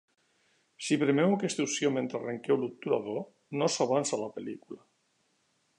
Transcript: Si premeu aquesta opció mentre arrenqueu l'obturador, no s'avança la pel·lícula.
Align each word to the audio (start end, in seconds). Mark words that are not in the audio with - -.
Si 0.85 0.95
premeu 1.03 1.35
aquesta 1.35 1.65
opció 1.67 1.91
mentre 1.97 2.21
arrenqueu 2.21 2.59
l'obturador, 2.61 3.21
no 3.63 3.67
s'avança 3.75 4.21
la 4.23 4.31
pel·lícula. 4.39 4.83